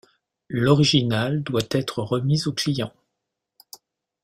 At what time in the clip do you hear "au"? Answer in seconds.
2.47-2.53